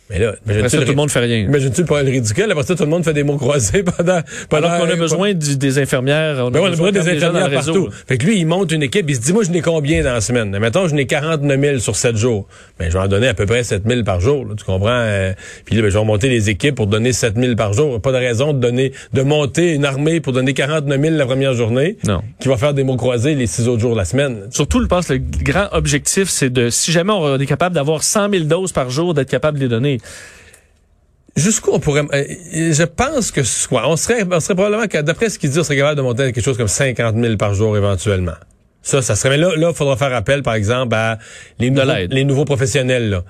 Mais 0.10 0.20
là, 0.20 0.34
après 0.46 0.70
ça, 0.70 0.80
tout 0.80 0.88
le 0.90 0.96
monde 0.96 1.10
fait 1.10 1.20
rien. 1.20 1.38
Imagine-tu 1.38 1.84
le 1.84 2.12
ridicule? 2.12 2.52
Après 2.52 2.64
ça, 2.64 2.76
tout 2.76 2.84
le 2.84 2.90
monde 2.90 3.04
fait 3.04 3.14
des 3.14 3.24
mots 3.24 3.38
croisés 3.38 3.84
pendant... 3.98 4.20
pendant 4.50 4.68
Alors 4.68 4.82
qu'on 4.82 4.92
a 4.92 4.96
besoin 4.96 5.34
des 5.34 5.80
infirmières. 5.80 6.38
On 6.40 6.48
a, 6.48 6.52
ben 6.52 6.70
besoin, 6.70 6.92
des 6.92 7.08
infirmières 7.08 7.50
partout. 7.50 7.90
Fait 8.08 8.18
que 8.18 8.26
lui, 8.26 8.40
il 8.40 8.46
monte 8.46 8.72
une 8.72 8.84
équipe, 8.84 9.10
il 9.10 9.16
se 9.16 9.22
dit, 9.22 9.34
moi, 9.34 9.44
je 9.44 9.52
n'ai 9.52 9.62
combien 9.62 10.04
dans 10.04 10.14
la 10.14 10.22
semaine? 10.22 10.58
Mettons, 10.60 10.88
je 10.88 10.96
n'ai 10.96 11.06
49 11.06 11.60
000 11.60 11.78
sur 11.80 11.96
7 11.96 12.18
jours. 12.18 12.48
Ben, 12.80 12.90
je 12.90 12.94
vais 12.94 13.04
en 13.04 13.08
donner 13.08 13.28
à 13.28 13.34
peu 13.34 13.46
près 13.46 13.64
7 13.64 13.84
000 13.88 14.04
par 14.04 14.20
jour. 14.20 14.46
tu 14.58 14.66
comprends? 14.66 14.90
Euh, 14.90 15.34
puis 15.66 15.76
là, 15.76 15.82
ben, 15.82 15.88
je 15.88 15.94
vais 15.94 16.00
remonter 16.00 16.30
les 16.30 16.50
équipes 16.50 16.76
pour 16.76 16.88
donner 16.88 17.14
7 17.14 17.36
000 17.38 17.56
par 17.56 17.74
jour. 17.74 18.02
Pas 18.02 18.12
de 18.12 18.18
raison 18.18 18.54
de 18.54 18.60
donner, 18.60 18.92
de 19.14 19.22
monter 19.22 19.74
une 19.74 19.86
armée 19.86 20.20
pour 20.20 20.34
donner 20.34 20.54
49 20.54 21.00
000 21.00 21.16
la 21.16 21.26
première 21.26 21.54
journée. 21.54 21.98
Non. 22.06 22.22
Qui 22.40 22.50
va 22.50 22.58
faire 22.58 22.74
des 22.74 22.84
mots 22.84 22.98
croisés 22.98 23.36
les 23.36 23.48
6 23.48 23.68
autres 23.68 23.82
jours 23.82 23.94
de 23.94 23.98
la 23.98 24.06
semaine. 24.06 24.48
Surtout, 24.52 24.82
je 24.82 24.88
pense, 24.88 25.10
le 25.10 25.20
grand 25.20 25.68
objectif, 25.72 26.30
c'est 26.30 26.50
de, 26.50 26.70
si 26.70 26.92
jamais 26.92 27.14
on 27.14 27.40
est 27.40 27.46
capable 27.46 27.76
d'avoir 27.76 28.04
100 28.04 28.30
000 28.30 28.44
doses 28.46 28.74
par 28.74 28.90
jour, 28.90 29.14
d'être 29.14 29.30
capable 29.30 29.58
de 29.58 29.64
les 29.64 29.70
donner. 29.70 29.93
Jusqu'où 31.36 31.72
on 31.72 31.80
pourrait... 31.80 32.04
Euh, 32.14 32.74
je 32.74 32.84
pense 32.84 33.32
que 33.32 33.44
soit, 33.44 33.88
on 33.88 33.96
serait, 33.96 34.24
on 34.30 34.40
serait 34.40 34.56
probablement, 34.56 34.86
d'après 35.02 35.30
ce 35.30 35.40
qu'il 35.40 35.50
dit, 35.50 35.60
on 35.60 35.64
serait 35.64 35.78
capable 35.78 35.98
de 35.98 36.04
monter 36.04 36.24
à 36.24 36.32
quelque 36.32 36.44
chose 36.44 36.58
comme 36.58 36.68
50 36.68 37.16
000 37.16 37.38
par 37.38 37.54
jour 37.56 37.76
éventuellement. 37.76 38.36
Ça, 38.84 39.02
ça 39.02 39.16
serait... 39.16 39.30
Mais 39.30 39.38
là, 39.38 39.56
là, 39.56 39.70
il 39.72 39.76
faudra 39.76 39.98
faire 39.98 40.14
appel, 40.14 40.44
par 40.44 40.54
exemple, 40.54 40.94
à 40.94 41.18
les, 41.60 41.72
les 42.10 42.24
nouveaux 42.24 42.46
professionnels. 42.46 43.10
Là 43.10 43.24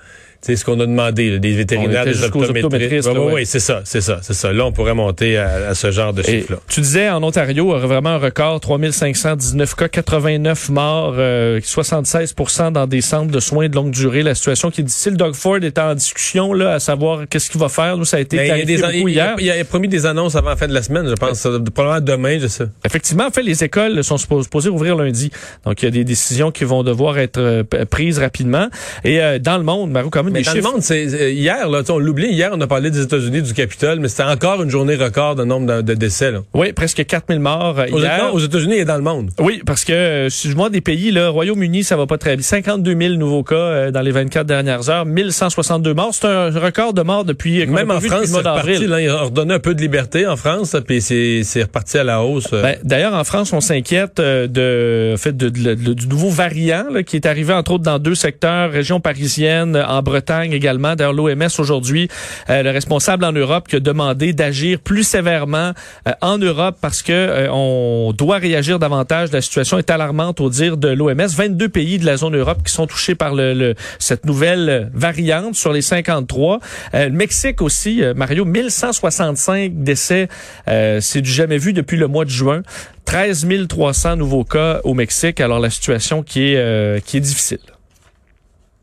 c'est 0.43 0.57
ce 0.57 0.65
qu'on 0.65 0.79
a 0.81 0.85
demandé, 0.85 1.39
des 1.39 1.53
vétérinaires, 1.53 2.03
des 2.03 2.21
optométristes. 2.23 3.09
Oui, 3.31 3.45
c'est 3.45 3.61
ça, 3.61 3.81
c'est 3.85 4.01
ça, 4.01 4.19
c'est 4.21 4.33
ça. 4.33 4.51
Là, 4.51 4.65
on 4.65 4.73
pourrait 4.73 4.93
monter 4.93 5.37
à, 5.37 5.73
ce 5.73 5.89
genre 5.89 6.11
de 6.11 6.21
chiffre-là. 6.21 6.59
Tu 6.67 6.81
disais, 6.81 7.09
en 7.09 7.23
Ontario, 7.23 7.77
vraiment 7.79 8.09
un 8.09 8.17
record, 8.17 8.59
3519 8.59 9.75
cas, 9.75 9.87
89 9.87 10.69
morts, 10.69 11.15
76% 11.15 12.61
euh, 12.61 12.71
dans 12.71 12.87
des 12.87 12.99
centres 12.99 13.31
de 13.31 13.39
soins 13.39 13.69
de 13.69 13.75
longue 13.75 13.91
durée. 13.91 14.21
La 14.21 14.35
situation 14.35 14.69
qui 14.69 14.81
est 14.81 14.83
difficile. 14.83 15.15
Doug 15.15 15.33
Ford 15.33 15.63
est 15.63 15.77
en 15.79 15.95
discussion, 15.95 16.53
là, 16.53 16.73
à 16.73 16.79
savoir 16.79 17.21
qu'est-ce 17.29 17.49
qu'il 17.49 17.61
va 17.61 17.69
faire. 17.69 17.97
Nous, 17.97 18.05
ça 18.05 18.17
a 18.17 18.19
été 18.19 18.35
ben, 18.35 18.43
il, 18.43 18.59
y 18.59 18.61
a 18.61 18.65
des, 18.65 18.99
hier. 18.99 19.35
Il, 19.39 19.49
a, 19.49 19.63
promis 19.63 19.87
des 19.87 20.05
annonces 20.05 20.35
avant 20.35 20.49
la 20.49 20.55
fin 20.57 20.67
de 20.67 20.73
la 20.73 20.83
semaine, 20.83 21.07
je 21.07 21.13
pense. 21.13 21.47
Probablement 21.73 22.01
demain, 22.01 22.37
je 22.39 22.47
sais. 22.47 22.65
Effectivement, 22.85 23.27
en 23.27 23.31
fait, 23.31 23.43
les 23.43 23.63
écoles 23.63 24.03
sont 24.03 24.17
supposées 24.17 24.69
ouvrir 24.69 24.97
lundi. 24.97 25.31
Donc, 25.65 25.81
il 25.81 25.85
y 25.85 25.87
a 25.87 25.91
des 25.91 26.03
décisions 26.03 26.51
qui 26.51 26.65
vont 26.65 26.83
devoir 26.83 27.17
être 27.17 27.39
euh, 27.39 27.63
prises 27.89 28.19
rapidement. 28.19 28.67
Et 29.05 29.21
euh, 29.21 29.39
dans 29.39 29.57
le 29.57 29.63
monde, 29.63 29.91
Marou, 29.91 30.09
quand 30.09 30.23
même, 30.23 30.32
mais 30.33 30.41
dans 30.41 30.53
le 30.53 30.61
monde, 30.61 30.81
c'est 30.81 31.05
euh, 31.13 31.29
hier, 31.29 31.69
là, 31.69 31.81
on 31.89 31.99
l'oublie, 31.99 32.29
hier, 32.29 32.49
on 32.53 32.61
a 32.61 32.67
parlé 32.67 32.91
des 32.91 33.01
États-Unis, 33.01 33.41
du 33.41 33.53
Capitole, 33.53 33.99
mais 33.99 34.07
c'était 34.07 34.23
encore 34.23 34.61
une 34.63 34.69
journée 34.69 34.95
record 34.95 35.35
de 35.35 35.43
nombre 35.43 35.81
de, 35.81 35.93
décès. 35.93 36.31
Là. 36.31 36.39
Oui, 36.53 36.73
presque 36.73 37.05
4000 37.05 37.39
morts 37.39 37.79
euh, 37.79 37.87
hier. 37.87 38.31
aux 38.33 38.39
États-Unis 38.39 38.75
et 38.75 38.85
dans 38.85 38.95
le 38.95 39.03
monde. 39.03 39.31
Oui, 39.39 39.61
parce 39.65 39.85
que 39.85 39.93
euh, 39.93 40.29
si 40.29 40.49
je 40.49 40.55
vois 40.55 40.69
des 40.69 40.81
pays, 40.81 41.11
là, 41.11 41.29
Royaume-Uni, 41.29 41.83
ça 41.83 41.95
va 41.95 42.07
pas 42.07 42.17
très 42.17 42.35
bien. 42.35 42.43
52 42.43 42.97
000 42.97 43.13
nouveaux 43.15 43.43
cas 43.43 43.91
dans 43.91 44.01
les 44.01 44.11
24 44.11 44.45
dernières 44.45 44.89
heures, 44.89 45.05
1162 45.05 45.93
morts. 45.93 46.13
C'est 46.13 46.27
un 46.27 46.49
record 46.49 46.93
de 46.93 47.01
morts 47.01 47.25
depuis 47.25 47.65
Même 47.67 47.91
en 47.91 48.01
France, 48.01 48.25
c'est 48.25 48.37
reparti. 48.37 48.87
Là, 48.87 49.01
ils 49.01 49.11
ont 49.11 49.25
redonné 49.25 49.53
un 49.53 49.59
peu 49.59 49.75
de 49.75 49.81
liberté 49.81 50.25
en 50.27 50.35
France, 50.35 50.75
puis 50.85 51.01
c'est 51.01 51.61
reparti 51.61 51.97
à 51.97 52.03
la 52.03 52.23
hausse. 52.23 52.51
Ben, 52.51 52.77
D'ailleurs, 52.83 53.13
en 53.13 53.23
France, 53.23 53.53
on 53.53 53.61
s'inquiète 53.61 54.19
de, 54.19 55.15
fait, 55.17 55.35
de, 55.35 55.49
du 55.49 56.07
nouveau 56.07 56.29
variant 56.29 56.85
là, 56.91 57.03
qui 57.03 57.15
est 57.15 57.25
arrivé 57.25 57.53
entre 57.53 57.73
autres 57.73 57.83
dans 57.83 57.99
deux 57.99 58.15
secteurs, 58.15 58.71
région 58.71 58.99
parisienne, 58.99 59.75
en 59.75 60.01
Bretagne 60.01 60.22
également. 60.29 60.95
D'ailleurs, 60.95 61.13
l'OMS 61.13 61.49
aujourd'hui, 61.59 62.07
euh, 62.49 62.63
le 62.63 62.69
responsable 62.71 63.25
en 63.25 63.31
Europe 63.31 63.67
qui 63.67 63.77
a 63.77 63.79
demandé 63.79 64.33
d'agir 64.33 64.79
plus 64.79 65.03
sévèrement 65.03 65.73
euh, 66.07 66.11
en 66.21 66.37
Europe 66.37 66.77
parce 66.81 67.01
que 67.01 67.11
euh, 67.11 67.51
on 67.51 68.13
doit 68.13 68.37
réagir 68.37 68.79
davantage. 68.79 69.31
La 69.31 69.41
situation 69.41 69.77
est 69.77 69.89
alarmante 69.89 70.41
au 70.41 70.49
dire 70.49 70.77
de 70.77 70.89
l'OMS. 70.89 71.27
22 71.27 71.69
pays 71.69 71.99
de 71.99 72.05
la 72.05 72.17
zone 72.17 72.35
Europe 72.35 72.59
qui 72.65 72.71
sont 72.71 72.87
touchés 72.87 73.15
par 73.15 73.33
le, 73.35 73.75
cette 73.99 74.25
nouvelle 74.25 74.89
variante 74.93 75.55
sur 75.55 75.73
les 75.73 75.81
53. 75.81 76.59
le 76.93 77.09
Mexique 77.09 77.61
aussi, 77.61 78.01
Mario, 78.15 78.45
1165 78.45 79.83
décès. 79.83 80.27
C'est 80.67 81.21
du 81.21 81.31
jamais 81.31 81.57
vu 81.57 81.73
depuis 81.73 81.97
le 81.97 82.07
mois 82.07 82.25
de 82.25 82.29
juin. 82.29 82.61
13 83.05 83.47
300 83.67 84.15
nouveaux 84.17 84.43
cas 84.43 84.79
au 84.83 84.93
Mexique. 84.93 85.41
Alors 85.41 85.59
la 85.59 85.69
situation 85.69 86.23
qui 86.23 86.53
est 86.53 87.05
qui 87.05 87.17
est 87.17 87.21
difficile. 87.21 87.72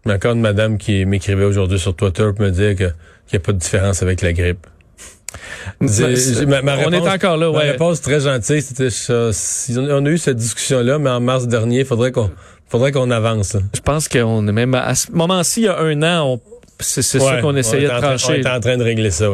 Mais 0.07 0.15
encore 0.15 0.33
une 0.33 0.41
madame 0.41 0.79
qui 0.79 1.05
m'écrivait 1.05 1.45
aujourd'hui 1.45 1.79
sur 1.79 1.95
Twitter 1.95 2.31
pour 2.35 2.45
me 2.45 2.51
dire 2.51 2.75
qu'il 2.75 2.93
n'y 3.33 3.37
a 3.37 3.41
pas 3.41 3.53
de 3.53 3.59
différence 3.59 4.03
avec 4.03 4.23
la 4.23 4.33
grippe. 4.33 4.67
on 5.81 5.87
est 5.87 7.09
encore 7.09 7.37
là, 7.37 7.51
ouais. 7.51 7.57
Ma 7.57 7.73
réponse 7.73 8.01
très 8.01 8.21
gentille, 8.21 8.63
c'était 8.63 8.89
on 9.79 10.07
a 10.07 10.09
eu 10.09 10.19
cette 10.19 10.37
discussion-là, 10.37 10.99
mais 10.99 11.11
en 11.11 11.21
mars 11.21 11.47
dernier, 11.47 11.81
il 11.81 11.87
faudrait 11.87 12.13
qu'on 12.13 12.31
faudrait 12.69 12.93
qu'on 12.93 13.11
avance. 13.11 13.57
Je 13.75 13.81
pense 13.81 14.09
qu'on 14.09 14.47
est 14.49 14.53
même 14.53 14.75
à 14.75 14.95
ce 14.95 15.13
moment-ci, 15.13 15.61
il 15.61 15.65
y 15.65 15.69
a 15.69 15.79
un 15.79 16.03
an, 16.03 16.41
c'est 16.81 17.03
ça 17.03 17.41
qu'on 17.41 17.57
essayait 17.57 17.89
de 17.89 18.01
trancher. 18.01 18.43
on 18.45 18.49
est 18.49 18.51
en 18.51 18.61
train 18.61 18.77
de 18.77 18.85
régler 18.85 19.11
ça. 19.11 19.29